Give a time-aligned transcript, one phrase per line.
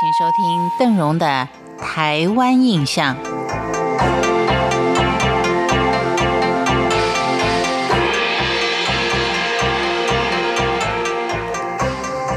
[0.00, 1.46] 请收听邓荣的
[1.78, 3.14] 《台湾印象》。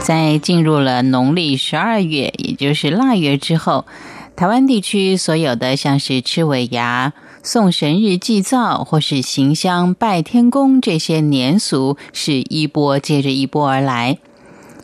[0.02, 3.86] 在进入了农历十二月，也就是腊月之后，
[4.36, 14.18] 台湾地区所有的像是吃尾牙、送神日祭灶或是行香拜天公这些年俗，是一波接着一波而来。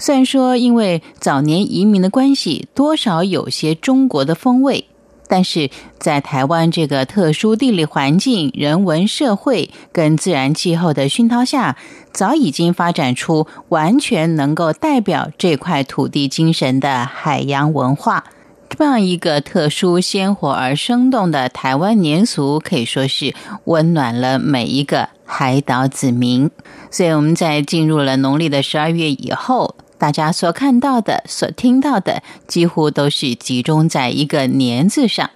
[0.01, 4.85] 虽然说因为早年移民的关系，多少有些中国的风味，
[5.27, 11.75] 但是在台湾这个特殊地理环境、人文社会跟自然气候的熏陶下，
[12.13, 18.23] 早已经发展出完全能够代表这块土地精神的海洋文化。
[18.69, 23.35] 这样一个特殊、鲜活而生动的台湾年俗，可以说是
[23.65, 26.49] 温暖了每一个海岛子民。
[26.89, 29.75] 所以我们在进入了农历的十二月以后。
[29.99, 35.29] 大家所看到的、所听到的，几乎都是集中在一个“年”字上。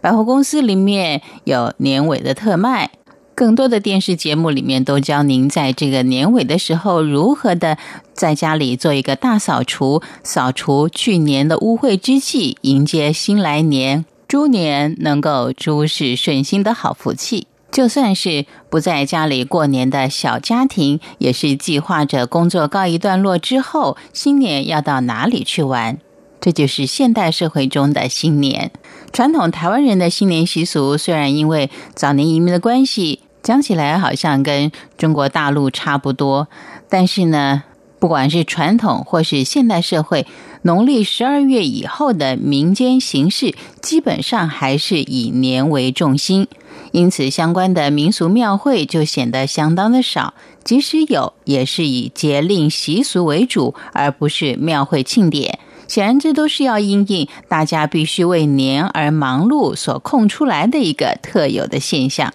[0.00, 2.90] 百货公司里面有年尾的特卖，
[3.34, 7.76] 更多的电视节目里面都教您在这个年尾的时候，如何的
[8.12, 17.48] 在家里做一个大扫除，扫除去年的污秽之气，迎接新来年，猪年能够诸事顺心的好福气。
[17.74, 25.98] 就算是不在家里过年的小家庭，也是计划着工作告一段落之后，新年要到哪里去玩。
[26.40, 28.70] 这就是现代社会中的新年。
[29.12, 36.46] 传统台湾人的新年习俗，虽然因为早年移民的关系，讲起来好像跟中国大陆差不多，
[36.88, 37.64] 但是呢。
[38.04, 40.26] 不管是传统或是现代社会，
[40.60, 46.46] 农历十二月以后的民间形式，基本上还是以年为重心，
[46.92, 50.34] 因此相关的民俗庙会就显得相当的少。
[50.62, 55.58] 即使有，也是以节令习俗为主，而不是庙会庆典。
[55.88, 62.34] 显然，这都是要因应大家必须为年而忙碌所空出来的一个特有的现象。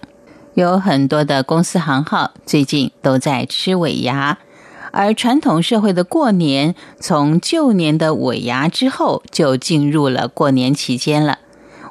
[0.54, 4.36] 有很多的公司行号最近都在吃尾牙。
[4.92, 11.38] 而传统社会的过年，从旧年的尾牙之后，就进入了过年期间了。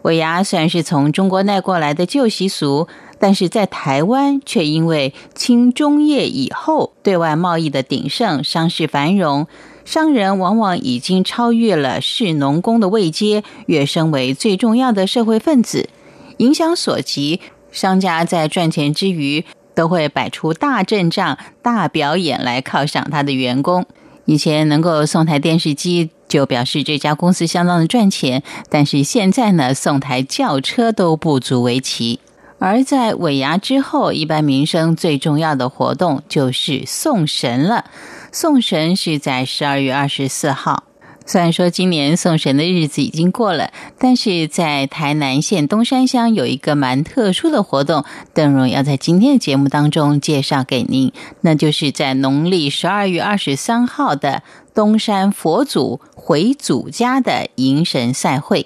[0.03, 2.87] 尾牙虽然是从中国带过来的旧习俗，
[3.19, 9.47] 但是在台湾却因为清中叶以后对外贸易的鼎盛，商事繁荣，
[9.83, 15.89] 商人往往已经超越了士农工的位阶，跃升为最重要的社会分子。
[16.37, 19.43] 影响所及，商家在赚钱之余。
[19.79, 23.85] 都会摆出大阵仗、大表演来犒赏他的员工。
[24.25, 28.43] 以前能够送台电视机，就表示这家公司相当的赚钱。
[28.69, 32.19] 但是现在呢，送台轿车都不足为奇。
[32.57, 37.85] 而在尾牙之后，一般民生最重要的活动就是送神了。
[38.33, 40.83] 送神是在十二月二十四号。
[41.31, 48.03] 虽然说今年送神的日子已经过了，但是在台南县东山乡有一个蛮特殊的活动，
[48.33, 54.41] 邓荣要在今天的节目当中介绍给您，那就是在农历十二月二十三号的
[54.73, 58.65] 东山佛祖回祖家的迎神赛会。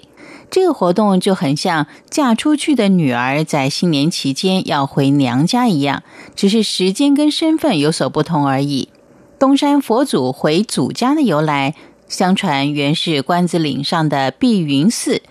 [0.50, 6.02] 这个活动就很像嫁出去的女儿在新年期间要回娘家一样，
[6.34, 8.88] 只是时间跟身份有所不同而已。
[9.38, 11.74] 东山佛祖回祖家的由来。
[12.08, 15.22] 相传原是关子岭上的碧云寺，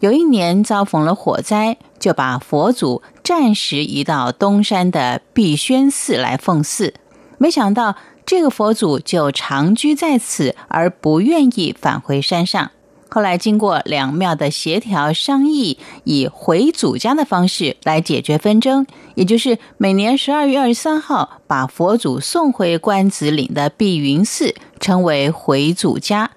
[0.00, 6.94] 有一年遭逢了火灾，就把佛祖暂时移到东山的碧轩寺来奉祀。
[7.38, 12.70] 没想到这个佛祖就长居在此，而不愿意返回山上。
[13.12, 18.86] 后来经过两庙的协调商议，以回祖家的方式来解决纷争，
[19.16, 26.32] 也就是每年十二月二十三号把佛祖送回关子岭的碧云寺，称为回祖家。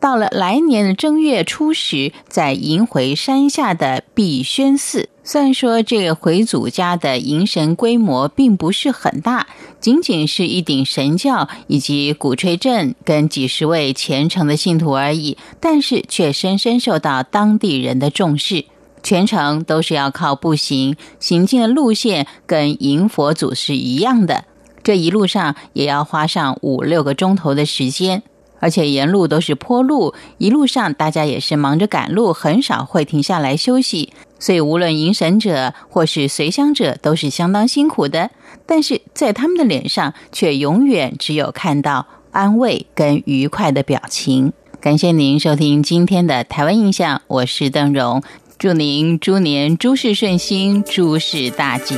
[0.00, 5.08] 到了来年的正月初十，再迎回山下的碧轩寺。
[5.24, 9.48] 虽然说这个回祖家的迎神规模并不是很大，
[9.80, 18.64] 仅仅是一顶神轿以及鼓吹阵跟几十位虔诚的信徒而已，但是却深深受到当地人的重视。
[19.02, 24.44] 全程都是要靠步行，行进的路线跟迎佛祖是一样的，
[24.88, 28.22] 这一路上也要花上五六个钟头的时间。
[28.58, 34.14] 而且沿路都是坡路，一路上大家也是忙着赶路，很少会停下来休息。
[34.38, 38.30] 所以无论迎神者或是随香者，都是相当辛苦的。
[38.64, 44.54] 但是在他们的脸上，却永远只有看到安慰跟愉快的表情。
[44.80, 48.22] 感谢您收听今天的台湾印象，我是邓荣，
[48.58, 51.94] 祝您猪年诸事顺心，诸事大吉。